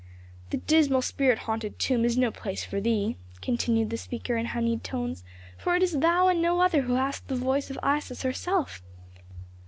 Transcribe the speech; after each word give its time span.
"This 0.49 0.61
dismal 0.65 1.03
spirit 1.03 1.37
haunted 1.45 1.77
tomb 1.77 2.05
is 2.05 2.17
no 2.17 2.31
place 2.31 2.63
for 2.65 2.81
thee," 2.81 3.17
continued 3.39 3.91
the 3.91 3.97
speaker 3.97 4.35
in 4.35 4.47
honeyed 4.47 4.83
tones, 4.83 5.23
"for 5.59 5.75
it 5.75 5.83
is 5.83 5.99
thou 5.99 6.27
and 6.27 6.41
no 6.41 6.59
other 6.59 6.81
who 6.81 6.93
hast 6.95 7.27
the 7.27 7.35
voice 7.35 7.69
of 7.69 7.77
Isis 7.83 8.23
herself. 8.23 8.81